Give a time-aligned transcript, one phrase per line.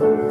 [0.00, 0.30] Amen.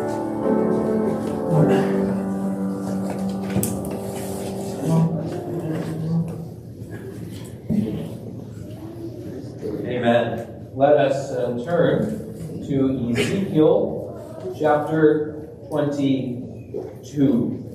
[10.74, 17.66] Let us uh, turn to Ezekiel chapter 22.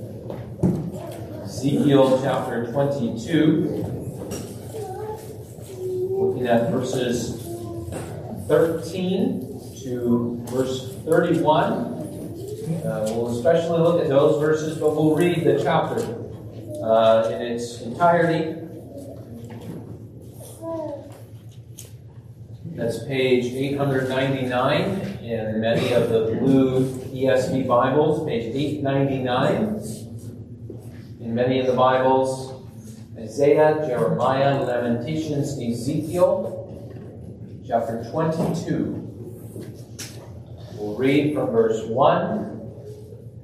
[1.45, 3.85] Ezekiel chapter 22,
[6.09, 7.43] looking at verses
[8.49, 11.73] 13 to verse 31.
[12.85, 16.01] Uh, we'll especially look at those verses, but we'll read the chapter
[16.83, 18.59] uh, in its entirety.
[22.75, 24.83] That's page 899
[25.23, 29.81] in many of the blue ESV Bibles, page 899.
[31.21, 32.55] In many of the Bibles,
[33.19, 36.59] Isaiah, Jeremiah, Lamentations, Ezekiel,
[37.67, 39.12] chapter 22.
[40.83, 42.61] We'll read from verse 1.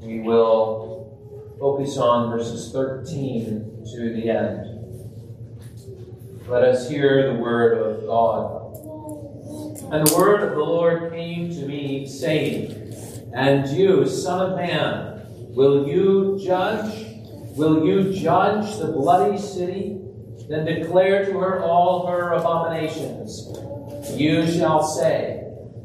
[0.03, 4.75] We will focus on verses 13 to the end.
[6.49, 8.75] Let us hear the word of God.
[9.93, 12.73] And the word of the Lord came to me, saying,
[13.33, 17.07] And you, Son of Man, will you judge?
[17.57, 20.01] Will you judge the bloody city?
[20.49, 23.47] Then declare to her all her abominations.
[24.19, 25.38] You shall say,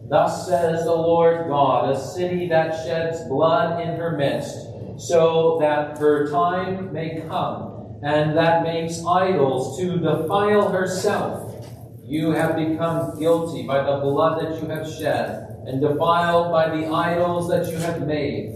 [0.09, 5.98] Thus says the Lord God, a city that sheds blood in her midst, so that
[5.98, 11.54] her time may come, and that makes idols to defile herself
[12.06, 16.88] you have become guilty by the blood that you have shed, and defiled by the
[16.88, 18.56] idols that you have made.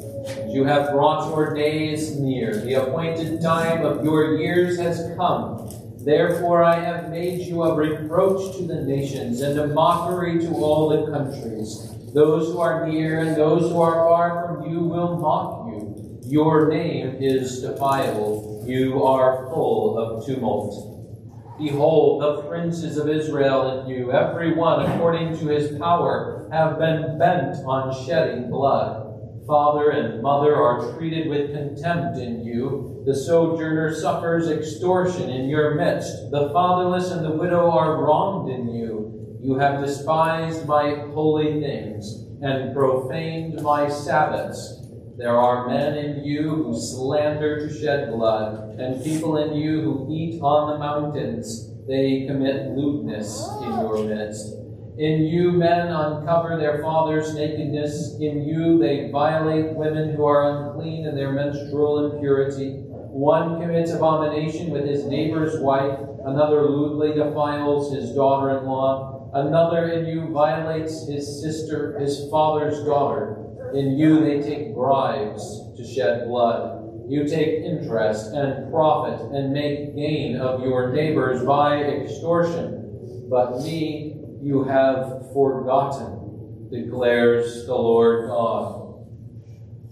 [0.50, 2.58] You have brought your days near.
[2.58, 5.70] The appointed time of your years has come.
[6.08, 10.88] Therefore I have made you a reproach to the nations, and a mockery to all
[10.88, 11.94] the countries.
[12.13, 16.17] Those who are near and those who are far from you will mock you.
[16.23, 18.66] Your name is defiled.
[18.66, 21.59] You are full of tumult.
[21.59, 27.19] Behold, the princes of Israel and you, every one according to his power, have been
[27.19, 29.06] bent on shedding blood.
[29.47, 33.02] Father and mother are treated with contempt in you.
[33.06, 36.31] The sojourner suffers extortion in your midst.
[36.31, 39.40] The fatherless and the widow are wronged in you.
[39.41, 44.85] You have despised my holy things and profaned my Sabbaths.
[45.18, 50.08] There are men in you who slander to shed blood, and people in you who
[50.12, 51.72] eat on the mountains.
[51.88, 54.66] They commit lewdness in your midst.
[54.97, 58.16] In you, men uncover their father's nakedness.
[58.19, 62.81] In you, they violate women who are unclean in their menstrual impurity.
[62.90, 66.00] One commits abomination with his neighbor's wife.
[66.25, 69.30] Another lewdly defiles his daughter in law.
[69.35, 73.38] Another in you violates his sister, his father's daughter.
[73.75, 77.06] In you they take bribes to shed blood.
[77.08, 83.28] You take interest and profit and make gain of your neighbors by extortion.
[83.29, 89.08] But me you have forgotten, declares the Lord God.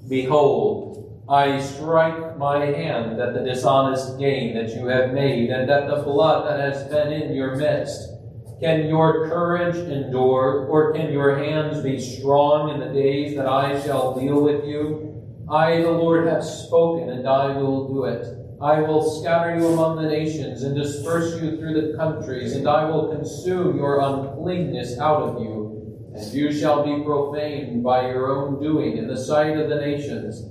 [0.07, 5.88] Behold, I strike my hand at the dishonest gain that you have made, and at
[5.88, 8.11] the blood that has been in your midst.
[8.59, 13.81] Can your courage endure, or can your hands be strong in the days that I
[13.81, 15.23] shall deal with you?
[15.50, 18.44] I, the Lord, have spoken, and I will do it.
[18.61, 22.85] I will scatter you among the nations, and disperse you through the countries, and I
[22.85, 26.11] will consume your uncleanness out of you.
[26.16, 30.41] And you shall be profaned by your own doing in the sight of the nations,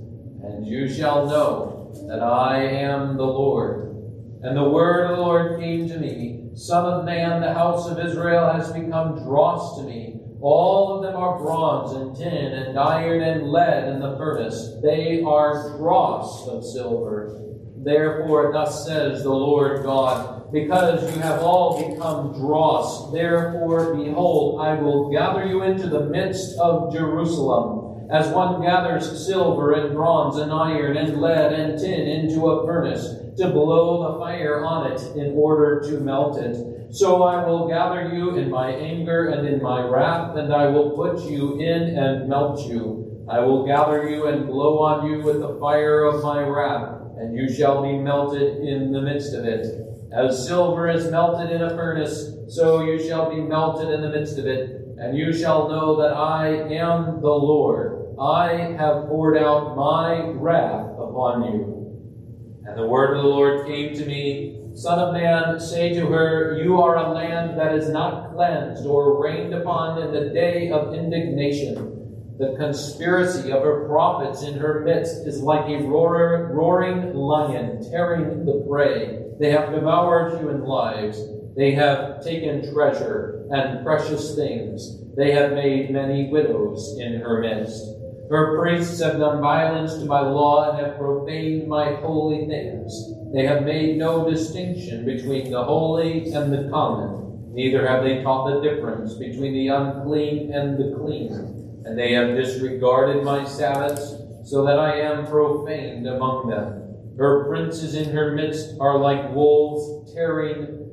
[0.43, 3.95] and you shall know that I am the Lord.
[4.43, 7.99] And the word of the Lord came to me Son of man, the house of
[7.99, 10.21] Israel has become dross to me.
[10.39, 14.71] All of them are bronze and tin and iron and lead in the furnace.
[14.81, 17.44] They are dross of silver.
[17.85, 24.73] Therefore, thus says the Lord God, because you have all become dross, therefore, behold, I
[24.73, 30.51] will gather you into the midst of Jerusalem, as one gathers silver and bronze and
[30.51, 33.05] iron and lead and tin into a furnace
[33.37, 36.91] to blow the fire on it in order to melt it.
[36.91, 40.91] So I will gather you in my anger and in my wrath, and I will
[40.91, 43.25] put you in and melt you.
[43.29, 47.35] I will gather you and blow on you with the fire of my wrath, and
[47.35, 49.81] you shall be melted in the midst of it.
[50.11, 54.37] As silver is melted in a furnace, so you shall be melted in the midst
[54.37, 58.15] of it, and you shall know that I am the Lord.
[58.19, 62.61] I have poured out my wrath upon you.
[62.65, 66.61] And the word of the Lord came to me Son of man, say to her,
[66.61, 70.93] You are a land that is not cleansed or rained upon in the day of
[70.93, 71.94] indignation.
[72.37, 78.45] The conspiracy of her prophets in her midst is like a roar, roaring lion tearing
[78.45, 79.23] the prey.
[79.39, 81.17] They have devoured human lives.
[81.55, 85.01] They have taken treasure and precious things.
[85.15, 87.81] They have made many widows in her midst.
[88.29, 93.13] Her priests have done violence to my law and have profaned my holy things.
[93.33, 98.49] They have made no distinction between the holy and the common, neither have they taught
[98.49, 101.54] the difference between the unclean and the clean.
[101.85, 107.15] And they have disregarded my Sabbaths, so that I am profaned among them.
[107.17, 110.91] Her princes in her midst are like wolves tearing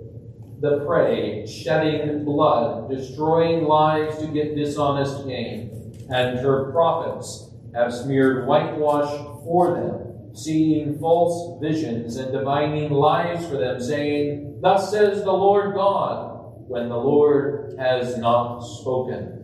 [0.61, 5.73] the prey, shedding blood, destroying lives to get dishonest gain
[6.13, 9.11] and her prophets have smeared whitewash
[9.45, 15.75] for them, seeing false visions and divining lies for them, saying, Thus says the Lord
[15.75, 19.42] God, when the Lord has not spoken.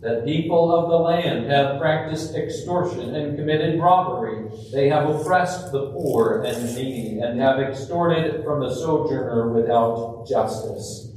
[0.00, 4.50] The people of the land have practiced extortion and committed robbery.
[4.72, 11.10] They have oppressed the poor and needy, and have extorted from the sojourner without justice.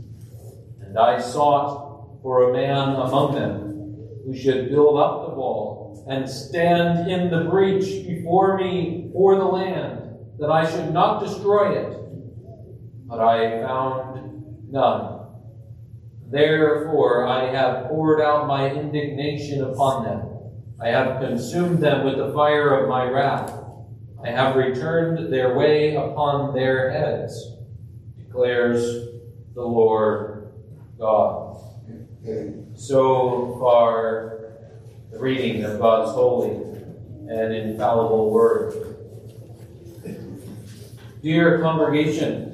[0.81, 6.30] And I sought for a man among them who should build up the wall and
[6.30, 12.00] stand in the breach before me for the land, that I should not destroy it.
[13.06, 15.26] But I found none.
[16.29, 20.27] Therefore I have poured out my indignation upon them.
[20.79, 23.53] I have consumed them with the fire of my wrath.
[24.24, 27.56] I have returned their way upon their heads,
[28.18, 29.07] declares
[29.56, 30.51] the Lord
[31.00, 31.62] God.
[32.75, 34.57] So far,
[35.12, 36.57] the reading of God's holy
[37.29, 38.97] and infallible word.
[41.24, 42.47] Dear congregation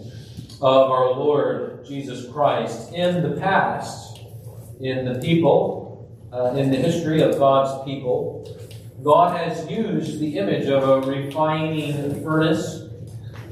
[0.64, 4.22] of our Lord Jesus Christ, in the past,
[4.80, 8.50] in the people, uh, in the history of God's people,
[9.04, 12.86] God has used the image of a refining furnace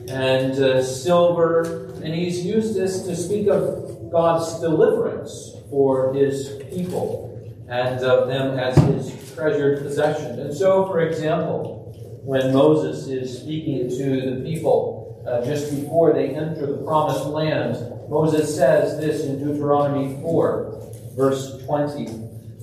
[0.07, 7.27] and uh, silver, and He's used this to speak of God's deliverance for his people
[7.69, 10.39] and of them as his treasured possession.
[10.39, 11.93] And so, for example,
[12.23, 17.75] when Moses is speaking to the people uh, just before they enter the promised land,
[18.09, 22.05] Moses says this in Deuteronomy 4, verse 20.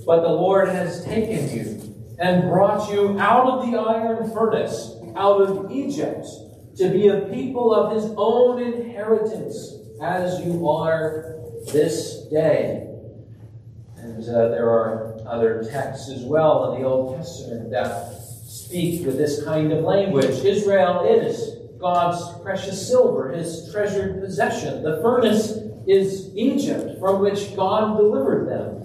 [0.05, 5.41] But the Lord has taken you and brought you out of the iron furnace, out
[5.41, 6.25] of Egypt,
[6.77, 11.35] to be a people of his own inheritance, as you are
[11.71, 12.87] this day.
[13.97, 18.13] And uh, there are other texts as well in the Old Testament that
[18.47, 20.43] speak with this kind of language.
[20.45, 24.83] Israel is God's precious silver, his treasured possession.
[24.83, 28.79] The furnace is Egypt, from which God delivered them.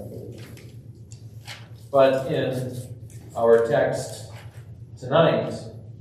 [1.91, 2.76] But in
[3.37, 4.31] our text
[4.99, 5.52] tonight,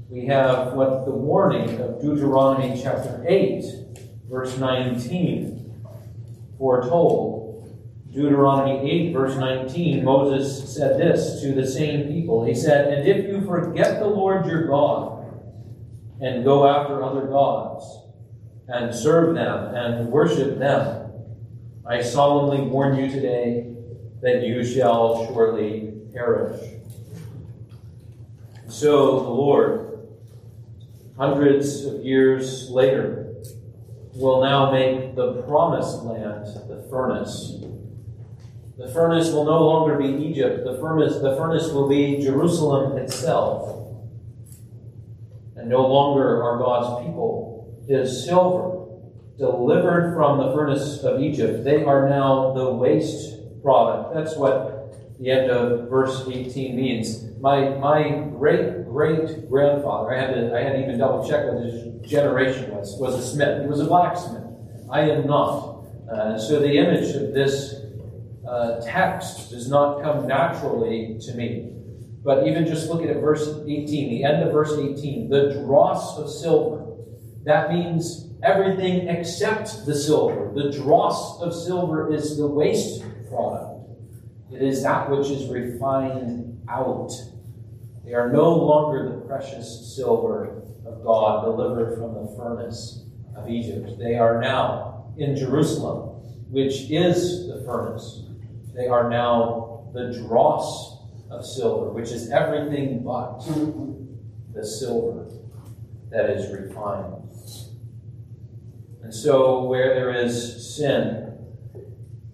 [0.09, 3.65] we have what the warning of Deuteronomy chapter 8,
[4.29, 5.83] verse 19,
[6.57, 7.41] foretold.
[8.13, 12.45] Deuteronomy 8, verse 19, Moses said this to the same people.
[12.45, 15.12] He said, And if you forget the Lord your God
[16.23, 17.85] and go after other gods
[18.67, 21.11] and serve them and worship them,
[21.85, 23.75] I solemnly warn you today
[24.21, 26.61] that you shall surely perish.
[28.67, 30.07] So the Lord,
[31.17, 33.35] hundreds of years later,
[34.13, 37.63] will now make the promised land the furnace
[38.77, 40.65] the furnace will no longer be Egypt.
[40.65, 43.82] The furnace, the furnace will be Jerusalem itself.
[45.63, 48.85] And no longer are God's people his silver,
[49.37, 51.63] delivered from the furnace of Egypt.
[51.63, 54.13] They are now the waste product.
[54.13, 57.39] That's what the end of verse 18 means.
[57.39, 61.63] My, my great great grandfather, I had to, I had to even double check what
[61.63, 63.61] his generation was, was a smith.
[63.61, 64.43] He was a blacksmith.
[64.91, 65.85] I am not.
[66.11, 67.75] Uh, so the image of this
[68.45, 71.71] uh, text does not come naturally to me.
[72.23, 76.29] But even just looking at verse 18, the end of verse 18, the dross of
[76.29, 76.95] silver,
[77.43, 80.51] that means everything except the silver.
[80.53, 83.89] The dross of silver is the waste product,
[84.51, 87.11] it is that which is refined out.
[88.05, 93.97] They are no longer the precious silver of God delivered from the furnace of Egypt.
[93.97, 98.23] They are now in Jerusalem, which is the furnace
[98.73, 100.92] they are now the dross
[101.33, 103.39] of silver, which is everything but
[104.53, 105.27] the silver
[106.09, 107.29] that is refined.
[109.01, 111.37] And so, where there is sin,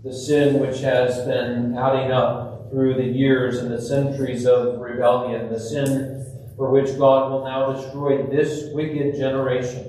[0.03, 5.51] the sin which has been adding up through the years and the centuries of rebellion,
[5.51, 6.25] the sin
[6.55, 9.85] for which God will now destroy this wicked generation.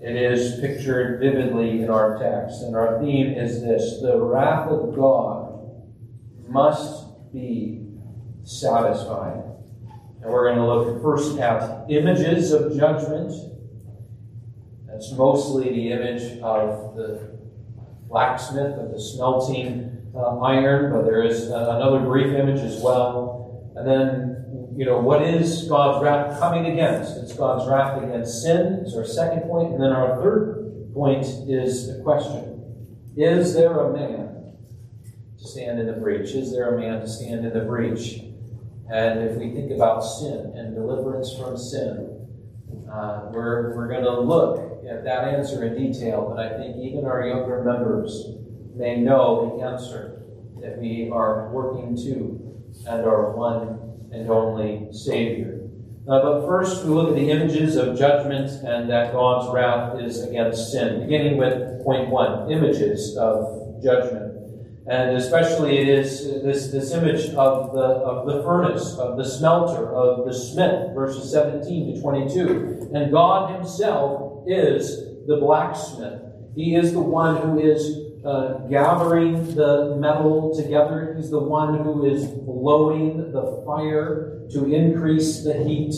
[0.00, 4.96] It is pictured vividly in our text, and our theme is this the wrath of
[4.96, 5.50] God
[6.48, 6.99] must
[7.32, 7.86] be
[8.44, 9.44] satisfied.
[10.22, 13.32] And we're going to look first at images of judgment.
[14.86, 17.38] That's mostly the image of the
[18.08, 23.72] blacksmith, of the smelting uh, iron, but there is uh, another brief image as well.
[23.76, 27.16] And then, you know, what is God's wrath coming against?
[27.16, 29.72] It's God's wrath against sin, is our second point.
[29.72, 32.62] And then our third point is the question
[33.16, 34.39] Is there a man
[35.40, 36.30] to stand in the breach?
[36.30, 38.22] Is there a man to stand in the breach?
[38.92, 42.26] And if we think about sin and deliverance from sin,
[42.92, 47.04] uh, we're, we're going to look at that answer in detail, but I think even
[47.04, 48.26] our younger members
[48.74, 50.22] may know the answer
[50.60, 52.50] that we are working to
[52.86, 55.60] and our one and only Savior.
[56.08, 60.22] Uh, but first, we look at the images of judgment and that God's wrath is
[60.22, 61.02] against sin.
[61.02, 64.29] Beginning with point one images of judgment.
[64.90, 69.94] And especially it is this, this image of the, of the furnace, of the smelter,
[69.94, 72.90] of the smith, verses 17 to 22.
[72.92, 74.96] And God Himself is
[75.28, 76.20] the blacksmith.
[76.56, 81.14] He is the one who is uh, gathering the metal together.
[81.16, 85.94] He's the one who is blowing the fire to increase the heat.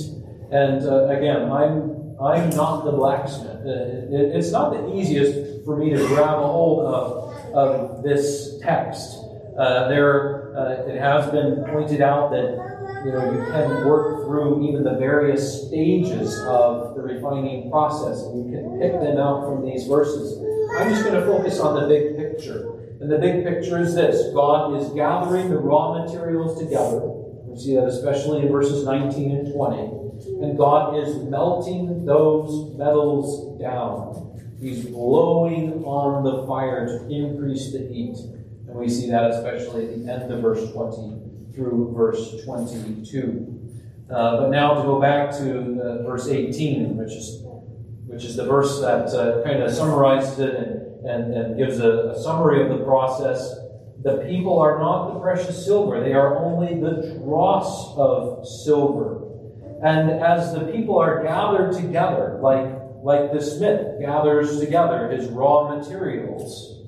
[0.50, 1.91] And uh, again, I'm
[2.25, 3.62] I'm not the blacksmith.
[3.64, 9.19] It's not the easiest for me to grab a hold of, of this text.
[9.59, 14.67] Uh, there, uh, it has been pointed out that you know you can work through
[14.69, 19.67] even the various stages of the refining process, and you can pick them out from
[19.67, 20.38] these verses.
[20.79, 22.79] I'm just going to focus on the big picture.
[23.00, 27.00] And the big picture is this God is gathering the raw materials together.
[27.02, 30.01] We see that especially in verses 19 and 20.
[30.42, 34.56] And God is melting those metals down.
[34.61, 38.16] He's blowing on the fire to increase the heat.
[38.66, 43.58] And we see that especially at the end of verse 20 through verse 22.
[44.11, 47.42] Uh, but now to go back to uh, verse 18, which is
[48.12, 52.11] which is the verse that uh, kind of summarizes it and, and, and gives a,
[52.11, 53.54] a, summary of the process.
[54.02, 59.22] The people are not the precious silver, they are only the dross of silver.
[59.83, 62.73] And as the people are gathered together, like,
[63.03, 66.79] like the smith gathers together his raw materials,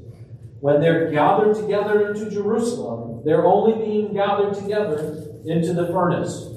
[0.60, 6.50] when they're gathered together into Jerusalem, they're only being gathered together into the furnace.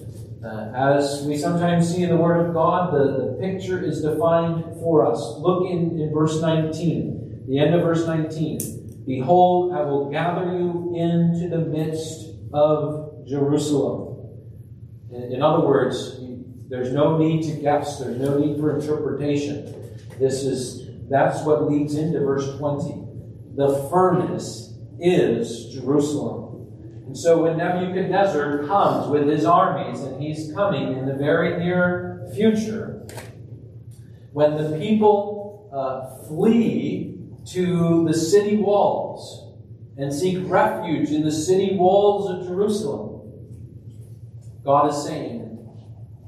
[0.45, 4.63] Uh, as we sometimes see in the Word of God, the, the picture is defined
[4.79, 5.19] for us.
[5.39, 9.03] Look in, in verse 19, the end of verse 19.
[9.07, 14.29] Behold, I will gather you into the midst of Jerusalem.
[15.11, 16.19] In, in other words,
[16.69, 19.73] there's no need to guess, there's no need for interpretation.
[20.19, 23.05] This is that's what leads into verse 20.
[23.55, 26.47] The furnace is Jerusalem.
[27.05, 32.29] And so when Nebuchadnezzar comes with his armies, and he's coming in the very near
[32.35, 33.07] future,
[34.33, 37.17] when the people uh, flee
[37.53, 39.55] to the city walls
[39.97, 43.31] and seek refuge in the city walls of Jerusalem,
[44.65, 45.46] God is saying,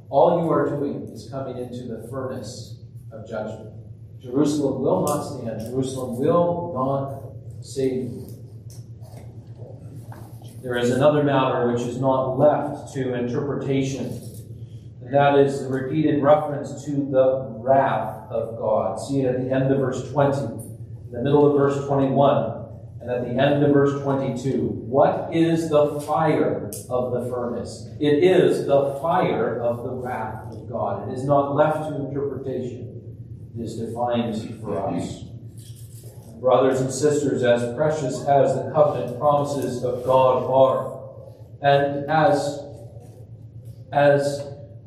[0.10, 2.80] all you are doing is coming into the furnace
[3.12, 3.74] of judgment.
[4.22, 5.62] Jerusalem will not stand.
[5.62, 8.26] Jerusalem will not save you.
[10.62, 14.08] There is another matter which is not left to interpretation,
[15.02, 19.00] and that is the repeated reference to the wrath of God.
[19.00, 22.59] See it at the end of verse 20, in the middle of verse 21, and
[23.10, 24.60] at the end of verse 22.
[24.60, 27.90] What is the fire of the furnace?
[28.00, 31.10] It is the fire of the wrath of God.
[31.10, 33.18] It is not left to interpretation,
[33.58, 35.24] it is defined for us
[36.40, 41.00] brothers and sisters, as precious as the covenant promises of God are,
[41.62, 42.64] and as,
[43.92, 44.40] as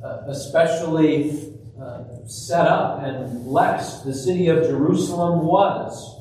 [0.03, 6.12] uh, especially uh, set up and blessed the city of Jerusalem was,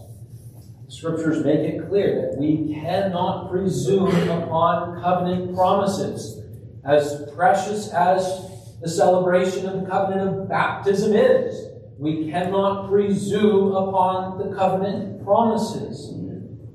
[0.92, 6.44] scriptures make it clear that we cannot presume upon covenant promises.
[6.84, 8.50] As precious as
[8.82, 16.14] the celebration of the covenant of baptism is, we cannot presume upon the covenant promises.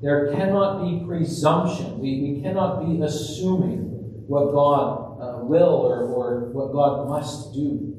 [0.00, 1.98] There cannot be presumption.
[1.98, 3.80] We, we cannot be assuming
[4.28, 7.92] what God uh, will or, or what God must do.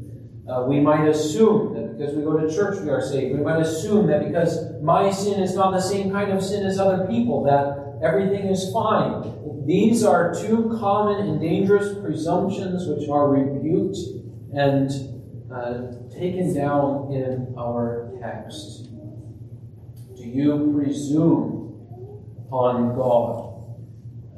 [0.50, 3.38] Uh, we might assume that because we go to church we are saved.
[3.38, 6.80] We might assume that because my sin is not the same kind of sin as
[6.80, 9.66] other people, that everything is fine.
[9.66, 13.98] These are two common and dangerous presumptions which are rebuked
[14.54, 14.90] and
[15.52, 18.90] uh, taken down in our text.
[20.16, 21.76] Do you presume
[22.48, 23.44] upon God?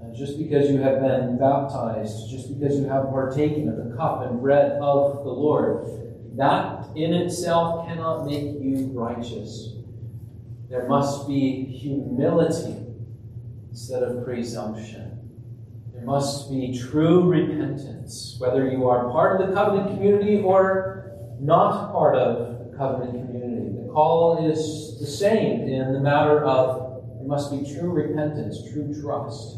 [0.02, 4.22] Uh, just because you have been baptized, just because you have partaken of the cup
[4.22, 5.86] and bread of the Lord,
[6.38, 9.74] that in itself cannot make you righteous.
[10.70, 12.78] There must be humility
[13.70, 15.20] instead of presumption.
[15.94, 21.92] There must be true repentance, whether you are part of the covenant community or not
[21.92, 23.76] part of the covenant community.
[23.82, 28.96] The call is the same in the matter of there must be true repentance, true
[29.02, 29.58] trust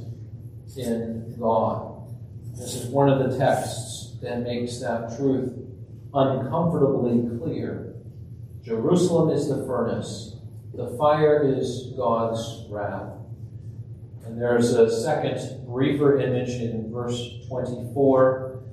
[0.75, 2.07] in God.
[2.55, 5.54] This is one of the texts that makes that truth
[6.13, 7.96] uncomfortably clear.
[8.63, 10.36] Jerusalem is the furnace,
[10.74, 13.13] the fire is God's wrath.
[14.25, 18.63] And there's a second, briefer image in verse 24.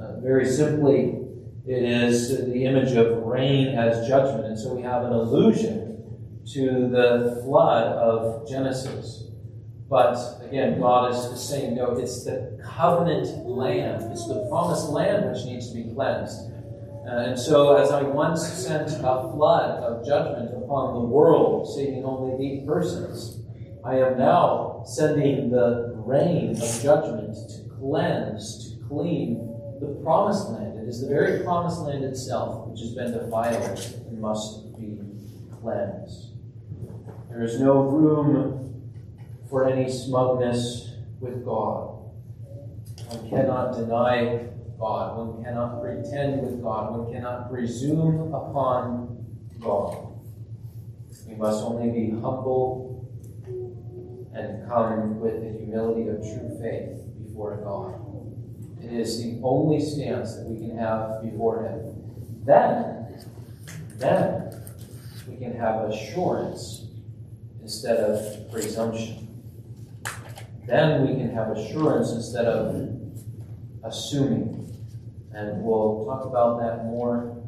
[0.00, 1.18] Uh, very simply,
[1.66, 4.46] it is the image of rain as judgment.
[4.46, 5.88] And so we have an allusion
[6.52, 9.27] to the flood of Genesis.
[9.88, 15.44] But again, God is saying, no, it's the covenant land, it's the promised land which
[15.46, 16.52] needs to be cleansed.
[17.08, 22.04] Uh, and so, as I once sent a flood of judgment upon the world, saving
[22.04, 23.40] only eight persons,
[23.82, 29.38] I am now sending the rain of judgment to cleanse, to clean
[29.80, 30.78] the promised land.
[30.80, 34.98] It is the very promised land itself which has been defiled and must be
[35.62, 36.32] cleansed.
[37.30, 38.67] There is no room
[39.48, 41.98] for any smugness with God.
[43.08, 45.18] One cannot deny God.
[45.18, 46.96] One cannot pretend with God.
[46.96, 49.26] One cannot presume upon
[49.60, 50.08] God.
[51.26, 53.08] We must only be humble
[54.34, 58.04] and come with the humility of true faith before God.
[58.84, 62.44] It is the only stance that we can have before Him.
[62.44, 63.18] Then,
[63.96, 64.62] then
[65.26, 66.86] we can have assurance
[67.60, 69.27] instead of presumption.
[70.68, 72.90] Then we can have assurance instead of
[73.82, 74.70] assuming.
[75.32, 77.42] And we'll talk about that more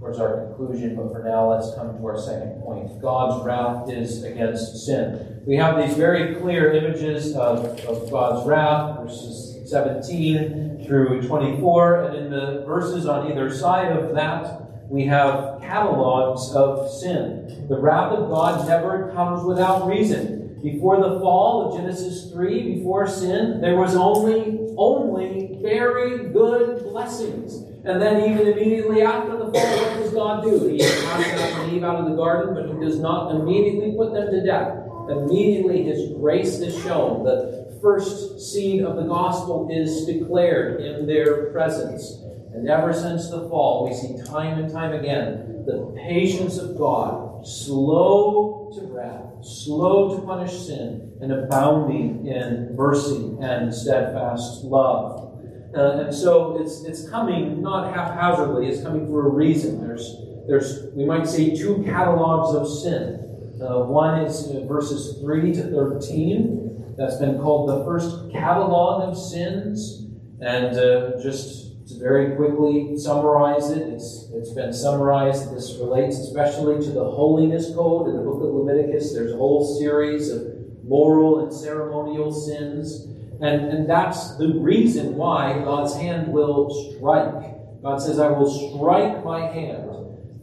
[0.00, 3.00] towards our conclusion, but for now, let's come to our second point.
[3.00, 5.42] God's wrath is against sin.
[5.46, 12.16] We have these very clear images of, of God's wrath, verses 17 through 24, and
[12.16, 17.66] in the verses on either side of that, we have catalogs of sin.
[17.68, 20.43] The wrath of God never comes without reason.
[20.64, 27.56] Before the fall of Genesis 3, before sin, there was only, only very good blessings.
[27.84, 30.66] And then even immediately after the fall, what does God do?
[30.66, 34.14] He casts Adam and Eve out of the garden, but he does not immediately put
[34.14, 34.78] them to death.
[35.10, 37.24] Immediately his grace is shown.
[37.24, 42.22] The first seed of the gospel is declared in their presence.
[42.54, 47.46] And ever since the fall, we see time and time again the patience of God,
[47.46, 55.38] slow to wrath, slow to punish sin, and abounding in mercy and steadfast love.
[55.76, 59.80] Uh, and so it's, it's coming not haphazardly, it's coming for a reason.
[59.80, 63.20] There's, there's we might say, two catalogs of sin.
[63.60, 66.94] Uh, one is uh, verses 3 to 13.
[66.96, 70.06] That's been called the first catalog of sins.
[70.40, 75.54] And uh, just to very quickly summarize it, it's, it's been summarized.
[75.54, 79.12] This relates especially to the holiness code in the book of Leviticus.
[79.12, 83.04] There's a whole series of moral and ceremonial sins.
[83.40, 87.82] And, and that's the reason why God's hand will strike.
[87.82, 89.90] God says, I will strike my hand.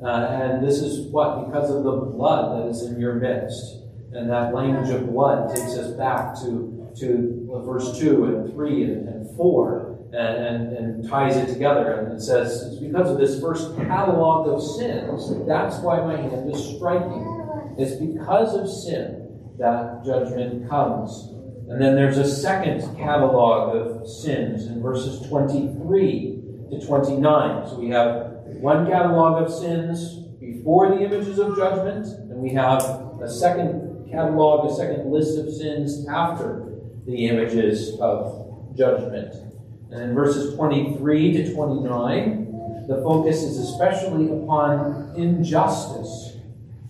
[0.04, 1.48] Uh, and this is what?
[1.48, 3.78] Because of the blood that is in your midst.
[4.14, 9.08] And that language of blood takes us back to, to verse 2 and 3 and,
[9.08, 11.94] and 4 and, and, and, ties it together.
[11.94, 16.54] And it says, it's because of this first catalog of sins, that's why my hand
[16.54, 17.76] is striking.
[17.78, 19.22] It's because of sin
[19.58, 21.30] that judgment comes.
[21.70, 27.68] And then there's a second catalog of sins in verses 23 to 29.
[27.70, 32.82] So we have one catalog of sins before the images of judgment, and we have
[33.22, 36.74] a second catalog, a second list of sins after
[37.06, 39.51] the images of judgment.
[39.92, 46.38] And in verses 23 to 29, the focus is especially upon injustice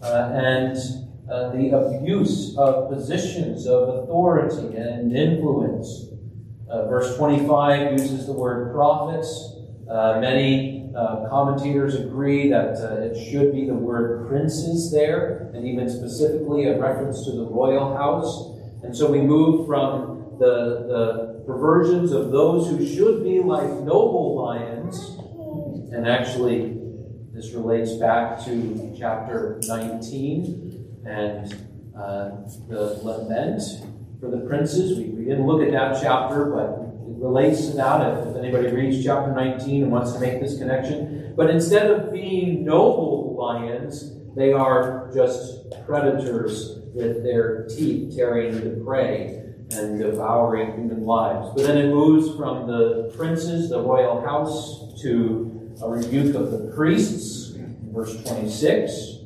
[0.04, 0.78] uh, and
[1.30, 6.08] uh, the abuse of positions of authority and influence.
[6.70, 9.56] Uh, verse 25 uses the word prophets.
[9.90, 15.68] Uh, many uh, commentators agree that uh, it should be the word princes there, and
[15.68, 18.52] even specifically a reference to the royal house.
[18.84, 24.36] And so we move from the, the perversions of those who should be like noble
[24.43, 25.17] lions,
[25.93, 26.77] and actually,
[27.34, 31.54] this relates back to chapter 19 and
[31.97, 32.30] uh,
[32.67, 33.62] the lament
[34.19, 34.97] for the princes.
[34.97, 36.69] We, we didn't look at that chapter, but
[37.10, 40.58] it relates to that if, if anybody reads chapter 19 and wants to make this
[40.58, 41.34] connection.
[41.36, 48.84] But instead of being noble lions, they are just predators with their teeth tearing the
[48.84, 49.40] prey
[49.73, 51.49] and devouring human lives.
[51.55, 56.71] But then it moves from the princes, the royal house, to a rebuke of the
[56.75, 57.53] priests,
[57.91, 59.17] verse 26,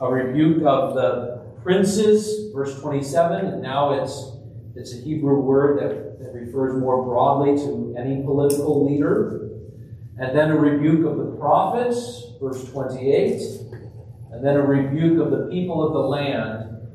[0.00, 4.36] a rebuke of the princes, verse 27, and now it's
[4.76, 9.50] it's a Hebrew word that, that refers more broadly to any political leader.
[10.16, 13.42] And then a rebuke of the prophets, verse 28.
[14.32, 16.88] And then a rebuke of the people of the land,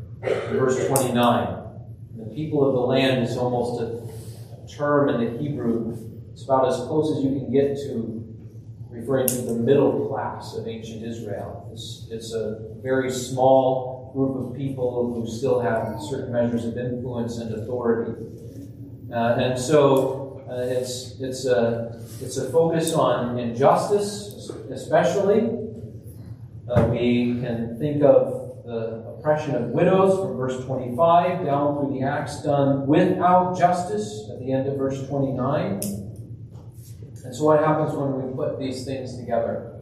[0.51, 1.64] verse 29.
[2.35, 5.97] People of the land is almost a term in the Hebrew.
[6.33, 8.21] It's about as close as you can get to
[8.89, 11.69] referring to the middle class of ancient Israel.
[11.71, 17.37] It's, it's a very small group of people who still have certain measures of influence
[17.37, 18.21] and authority.
[19.13, 25.57] Uh, and so uh, it's, it's, a, it's a focus on injustice, especially.
[26.69, 32.05] Uh, we can think of the oppression of widows from verse 25 down through the
[32.05, 35.79] acts done without justice at the end of verse 29.
[37.23, 39.81] And so, what happens when we put these things together?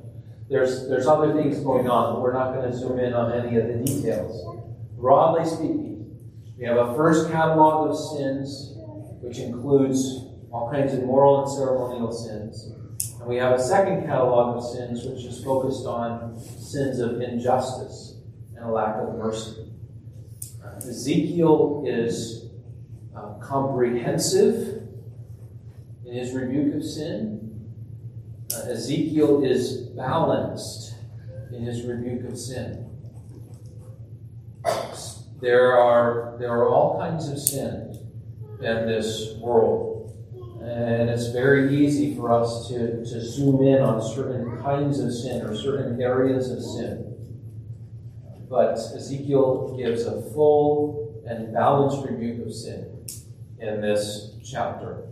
[0.50, 3.58] There's, there's other things going on, but we're not going to zoom in on any
[3.58, 4.64] of the details.
[4.96, 6.18] Broadly speaking,
[6.58, 8.76] we have a first catalog of sins,
[9.20, 12.72] which includes all kinds of moral and ceremonial sins.
[13.20, 18.13] And we have a second catalog of sins which is focused on sins of injustice
[18.64, 19.70] and a lack of mercy.
[20.64, 22.46] Uh, Ezekiel is
[23.16, 24.88] uh, comprehensive
[26.06, 27.70] in his rebuke of sin.
[28.56, 30.96] Uh, Ezekiel is balanced
[31.52, 32.90] in his rebuke of sin.
[35.42, 37.98] There are, there are all kinds of sins
[38.60, 40.16] in this world.
[40.64, 45.42] And it's very easy for us to, to zoom in on certain kinds of sin
[45.42, 47.13] or certain areas of sin.
[48.54, 53.04] But Ezekiel gives a full and balanced rebuke of sin
[53.60, 55.08] in this chapter.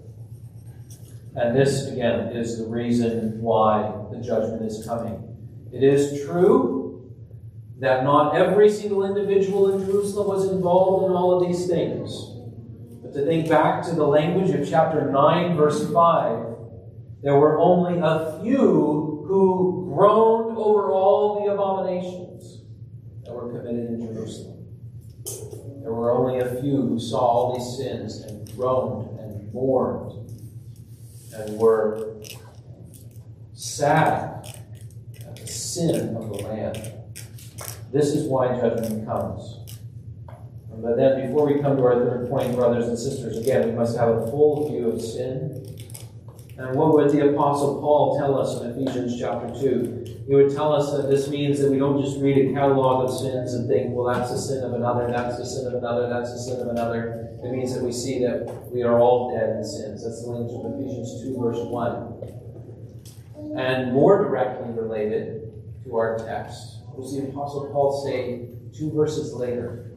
[1.35, 5.35] And this, again, is the reason why the judgment is coming.
[5.73, 7.11] It is true
[7.79, 12.11] that not every single individual in Jerusalem was involved in all of these things
[13.01, 16.45] But to think back to the language of chapter 9, verse 5,
[17.23, 22.21] there were only a few who groaned over all the abominations
[23.31, 24.57] that were committed in Jerusalem.
[25.81, 30.29] There were only a few who saw all these sins and groaned and mourned
[31.33, 32.17] and were
[33.53, 34.59] sad
[35.25, 36.93] at the sin of the land.
[37.91, 39.57] This is why judgment comes.
[40.69, 43.97] But then, before we come to our third point, brothers and sisters, again, we must
[43.97, 45.77] have a full view of sin.
[46.61, 50.25] And what would the Apostle Paul tell us in Ephesians chapter 2?
[50.27, 53.17] He would tell us that this means that we don't just read a catalog of
[53.17, 56.31] sins and think, well, that's the sin of another, that's the sin of another, that's
[56.31, 57.29] the sin of another.
[57.43, 60.03] It means that we see that we are all dead in sins.
[60.03, 63.57] That's the language of Ephesians 2, verse 1.
[63.57, 65.51] And more directly related
[65.83, 69.91] to our text, what does the Apostle Paul say two verses later?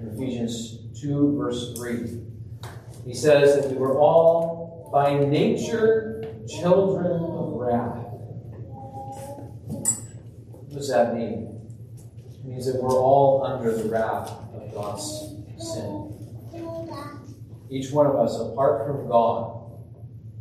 [0.00, 2.20] in Ephesians 2, verse 3.
[3.06, 4.55] He says that we were all
[4.96, 8.06] by nature children of wrath.
[10.48, 11.68] What does that mean?
[12.32, 15.04] It means that we're all under the wrath of God's
[15.58, 16.16] sin.
[17.68, 19.84] Each one of us, apart from God,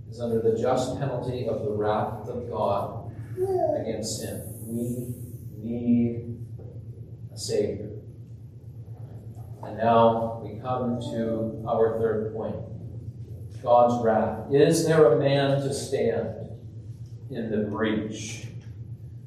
[0.10, 3.12] is under the just penalty of the wrath of God
[3.78, 4.42] against sin.
[4.68, 5.16] We
[5.62, 6.38] need
[7.34, 7.90] a Savior.
[9.64, 12.56] And now we come to our third point
[13.66, 14.54] God's wrath.
[14.54, 16.50] Is there a man to stand
[17.32, 18.46] in the breach?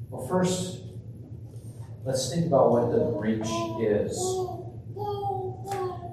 [0.09, 0.81] Well, first,
[2.05, 3.47] let's think about what the breach
[3.81, 4.17] is.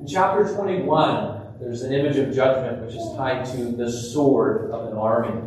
[0.00, 4.92] In chapter 21, there's an image of judgment which is tied to the sword of
[4.92, 5.40] an army.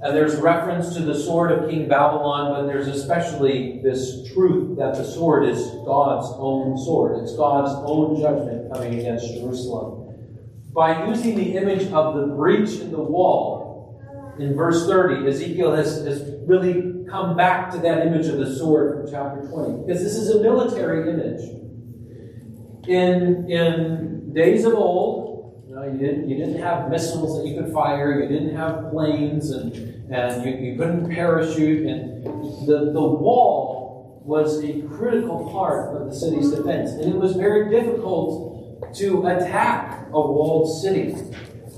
[0.00, 4.94] And there's reference to the sword of King Babylon, but there's especially this truth that
[4.94, 7.22] the sword is God's own sword.
[7.22, 10.03] It's God's own judgment coming against Jerusalem.
[10.74, 16.04] By using the image of the breach in the wall, in verse 30, Ezekiel has,
[16.04, 20.16] has really come back to that image of the sword from chapter 20, because this
[20.16, 21.48] is a military image.
[22.88, 27.60] In, in days of old, you know, you didn't you didn't have missiles that you
[27.60, 29.72] could fire, you didn't have planes, and
[30.12, 32.24] and you, you couldn't parachute, and
[32.66, 37.70] the the wall was a critical part of the city's defense, and it was very
[37.70, 38.53] difficult
[38.94, 41.14] to attack a walled city.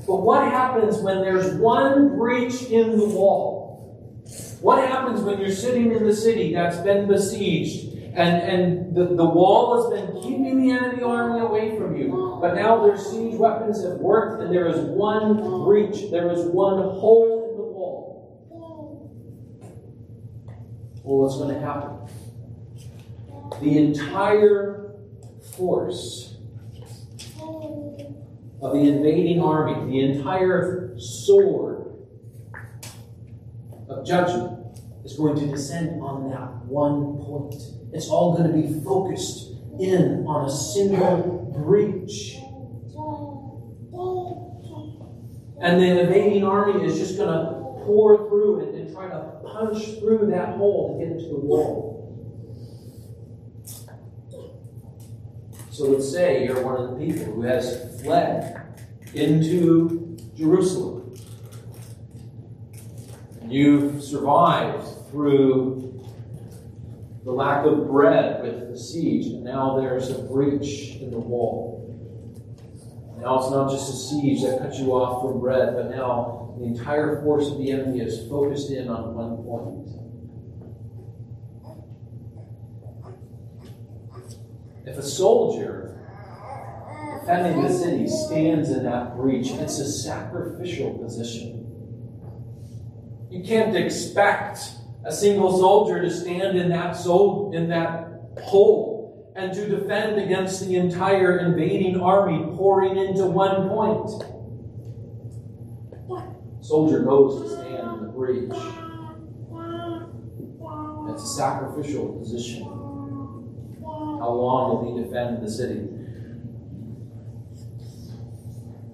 [0.07, 4.23] But what happens when there's one breach in the wall?
[4.61, 9.25] What happens when you're sitting in the city that's been besieged and, and the, the
[9.27, 12.38] wall has been keeping the enemy army away from you.
[12.40, 16.79] But now their siege weapons have worked, and there is one breach, there is one
[16.79, 19.12] hole in the wall.
[21.03, 22.09] Well, what's going to happen?
[23.61, 24.95] The entire
[25.55, 26.36] force
[28.62, 31.95] of the invading army, the entire sword
[33.88, 37.55] of judgment is going to descend on that one point.
[37.92, 42.37] It's all going to be focused in on a single breach.
[45.59, 49.99] And the invading army is just going to pour through it and try to punch
[50.01, 51.86] through that hole to get into the wall.
[55.77, 61.15] So let's say you're one of the people who has fled into Jerusalem.
[63.47, 66.03] You've survived through
[67.25, 71.85] the lack of bread with the siege, and now there's a breach in the wall.
[73.21, 76.65] Now it's not just a siege that cuts you off from bread, but now the
[76.65, 80.06] entire force of the enemy is focused in on one point.
[84.87, 85.99] If a soldier
[87.20, 91.64] defending the city stands in that breach, it's a sacrificial position.
[93.29, 94.61] You can't expect
[95.05, 100.64] a single soldier to stand in that sol- in that hole and to defend against
[100.66, 104.11] the entire invading army pouring into one point.
[106.61, 108.53] Soldier goes to stand in the breach.
[111.12, 112.76] It's a sacrificial position.
[114.19, 115.89] How long will he defend the city?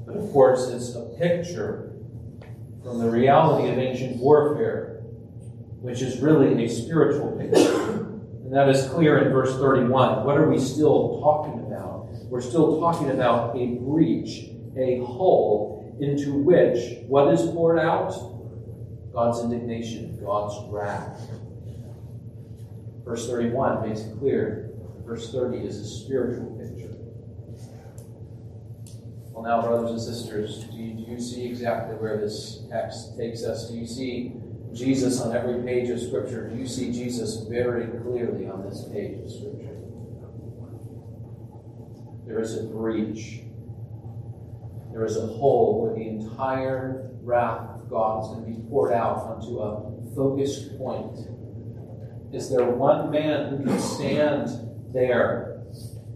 [0.06, 1.92] But of course, it's a picture
[2.82, 4.92] from the reality of ancient warfare
[5.82, 8.04] which is really a spiritual picture.
[8.44, 10.24] And that is clear in verse 31.
[10.24, 12.06] What are we still talking about?
[12.30, 18.12] We're still talking about a breach, a hole into which what is poured out?
[19.12, 21.28] God's indignation, God's wrath.
[23.04, 24.71] Verse 31 makes it clear.
[25.04, 26.94] Verse 30 is a spiritual picture.
[29.32, 33.44] Well, now, brothers and sisters, do you, do you see exactly where this text takes
[33.44, 33.70] us?
[33.70, 34.34] Do you see
[34.74, 36.48] Jesus on every page of Scripture.
[36.48, 39.76] Do you see Jesus very clearly on this page of Scripture.
[42.26, 43.40] There is a breach.
[44.92, 48.92] There is a hole where the entire wrath of God is going to be poured
[48.92, 51.28] out onto a focused point.
[52.32, 54.48] Is there one man who can stand
[54.92, 55.62] there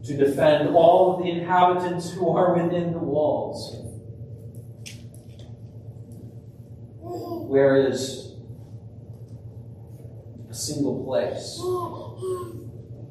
[0.04, 3.82] to defend all of the inhabitants who are within the walls?
[7.48, 8.34] Where is
[10.50, 11.56] a single place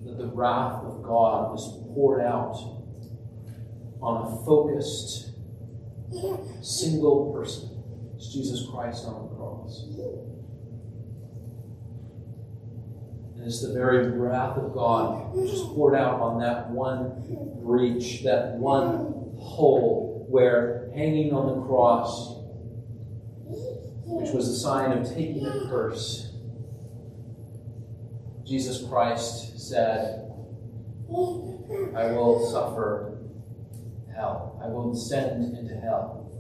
[0.06, 2.56] that the wrath of God was poured out
[4.02, 5.32] on a focused,
[6.62, 7.84] single person.
[8.16, 9.86] It's Jesus Christ on the cross.
[13.46, 19.36] It's the very wrath of God is poured out on that one breach, that one
[19.40, 22.40] hole where hanging on the cross,
[24.08, 26.34] which was a sign of taking the curse,
[28.44, 30.22] Jesus Christ said,
[31.96, 33.20] I will suffer
[34.16, 34.60] hell.
[34.64, 36.32] I will descend into hell.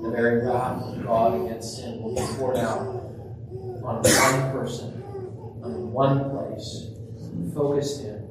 [0.00, 3.05] The very wrath of God against sin will be poured out
[3.86, 5.02] on one person,
[5.62, 6.88] on one place,
[7.54, 8.26] focused in.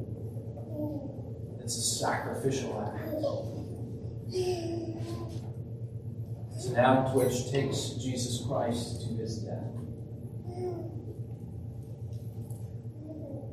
[1.62, 3.10] It's a sacrificial act.
[6.56, 9.72] It's an act which takes Jesus Christ to his death.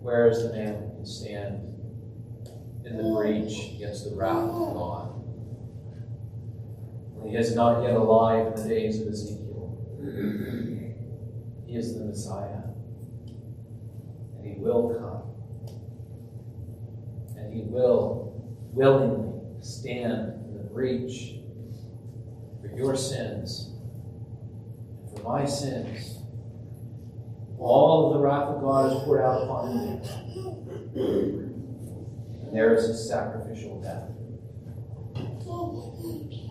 [0.03, 1.61] Where is the man who can stand
[2.85, 5.09] in the breach against the wrath of God?
[7.25, 9.79] He is not yet alive in the days of Ezekiel.
[11.73, 12.65] He is the Messiah.
[14.37, 15.23] And he will come.
[17.39, 21.37] And he will willingly stand in the breach
[22.61, 23.71] for your sins,
[25.01, 26.19] and for my sins
[27.59, 30.03] all of the wrath of God is poured out upon him.
[32.43, 34.11] And there is his sacrificial death.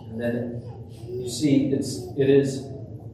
[0.09, 0.63] And then
[1.07, 2.70] you see it's it is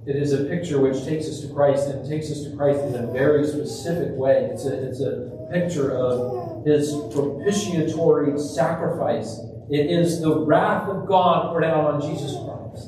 [0.07, 2.95] it is a picture which takes us to Christ and takes us to Christ in
[2.95, 4.47] a very specific way.
[4.53, 9.37] It's a, it's a picture of his propitiatory sacrifice.
[9.69, 12.87] It is the wrath of God poured out on Jesus Christ.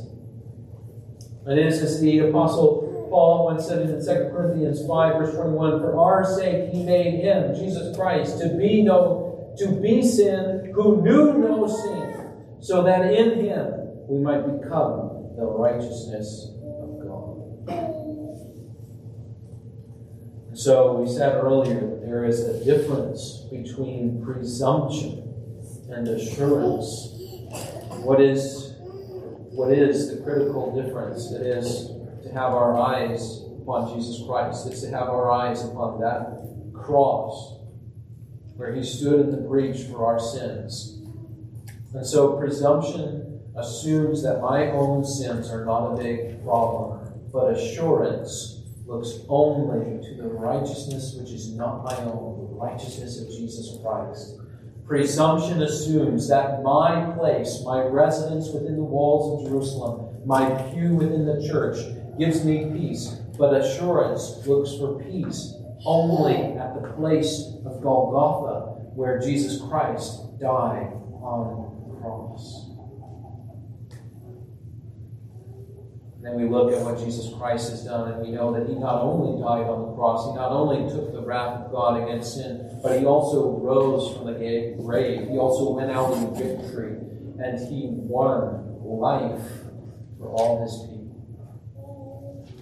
[1.45, 5.99] It is, as the Apostle Paul once said in 2 Corinthians 5, verse 21, For
[5.99, 9.25] our sake he made him, Jesus Christ, to be no
[9.57, 13.73] to be sin who knew no sin, so that in him
[14.07, 16.51] we might become the righteousness
[20.59, 25.33] So we said earlier that there is a difference between presumption
[25.89, 27.13] and assurance.
[28.03, 28.73] What is
[29.51, 31.31] what is the critical difference?
[31.31, 31.91] It is
[32.23, 34.67] to have our eyes upon Jesus Christ.
[34.67, 37.61] It's to have our eyes upon that cross
[38.57, 40.99] where he stood in the breach for our sins.
[41.93, 48.58] And so presumption assumes that my own sins are not a big problem, but assurance
[48.89, 54.37] looks only to the righteousness which is not my own, the righteousness of Jesus Christ.
[54.87, 61.25] Presumption assumes that my place, my residence within the walls of Jerusalem, my pew within
[61.25, 61.77] the church,
[62.17, 63.17] gives me peace.
[63.37, 65.53] But assurance looks for peace
[65.85, 72.68] only at the place of Golgotha, where Jesus Christ died on the cross.
[76.21, 79.01] Then we look at what Jesus Christ has done, and we know that He not
[79.01, 82.79] only died on the cross, He not only took the wrath of God against sin,
[82.83, 85.29] but He also rose from the grave.
[85.29, 86.97] He also went out in victory,
[87.39, 89.47] and He won life
[90.17, 90.99] for all His people.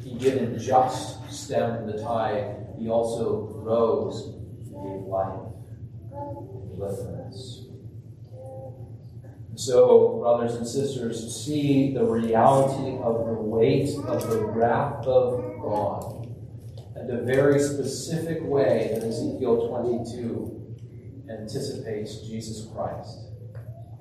[0.04, 4.36] He didn't just stem the tide, He also rose
[4.72, 5.40] and gave life
[6.14, 7.67] and deliverance.
[9.58, 16.28] So, brothers and sisters, see the reality of the weight of the wrath of God
[16.96, 20.76] and the very specific way that Ezekiel 22
[21.32, 23.18] anticipates Jesus Christ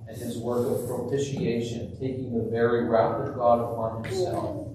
[0.07, 4.69] and his work of propitiation, taking the very wrath of God upon himself.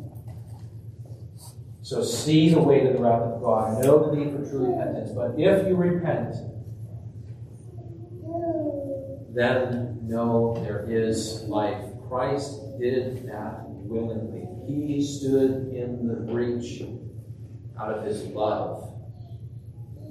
[1.83, 3.83] So see the weight of the wrath of God.
[3.83, 5.11] Know the need for true repentance.
[5.11, 6.33] But if you repent,
[9.35, 11.81] then know there is life.
[12.09, 14.45] Christ did that willingly.
[14.67, 16.83] He stood in the breach
[17.79, 18.93] out of his love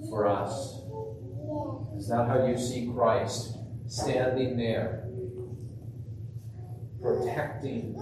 [0.08, 0.80] for us.
[1.96, 5.06] Is that how you see Christ standing there,
[7.02, 7.94] protecting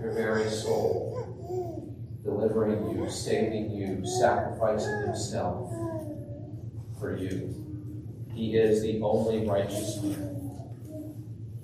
[0.00, 5.72] your very soul, delivering you, saving you, sacrificing himself
[7.00, 7.56] for you?
[8.32, 10.29] He is the only righteous man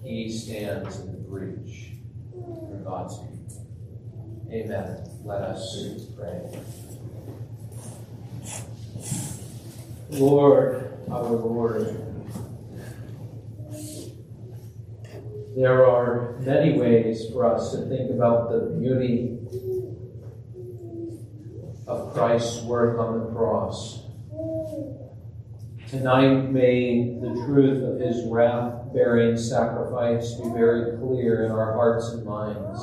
[0.07, 1.91] he stands in the breach
[2.33, 3.67] for God's people.
[4.53, 5.05] Amen.
[5.25, 5.85] Let us
[6.17, 6.61] pray.
[10.11, 12.03] Lord, our Lord,
[15.57, 19.39] there are many ways for us to think about the beauty
[21.89, 24.06] of Christ's work on the cross.
[25.89, 32.09] Tonight, may the truth of his wrath bearing sacrifice be very clear in our hearts
[32.09, 32.83] and minds.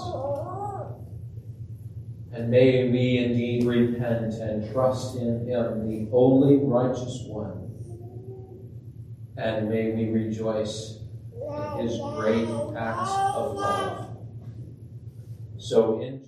[2.31, 7.71] And may we indeed repent and trust in him, the only righteous one.
[9.35, 10.99] And may we rejoice
[11.33, 14.17] in his great acts of love.
[15.57, 16.22] So in